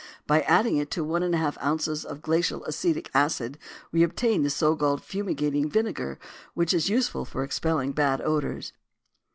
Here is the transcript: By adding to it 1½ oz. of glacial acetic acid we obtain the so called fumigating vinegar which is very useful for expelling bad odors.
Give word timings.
By 0.25 0.41
adding 0.41 0.77
to 0.83 1.15
it 1.15 1.21
1½ 1.21 1.57
oz. 1.61 2.05
of 2.05 2.23
glacial 2.23 2.65
acetic 2.65 3.11
acid 3.13 3.59
we 3.91 4.01
obtain 4.01 4.41
the 4.41 4.49
so 4.49 4.75
called 4.75 5.03
fumigating 5.03 5.69
vinegar 5.69 6.17
which 6.55 6.73
is 6.73 6.87
very 6.87 6.97
useful 6.97 7.23
for 7.23 7.43
expelling 7.43 7.91
bad 7.91 8.19
odors. 8.19 8.73